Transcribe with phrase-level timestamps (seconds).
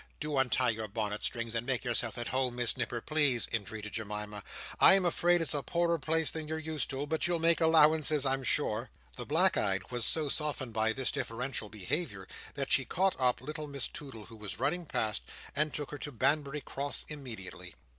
[0.19, 4.43] "Do untie your bonnet strings, and make yourself at home, Miss Nipper, please," entreated Jemima.
[4.79, 8.25] "I am afraid it's a poorer place than you're used to; but you'll make allowances,
[8.25, 13.15] I'm sure." The black eyed was so softened by this deferential behaviour, that she caught
[13.19, 15.21] up little Miss Toodle who was running past,
[15.55, 17.75] and took her to Banbury Cross immediately.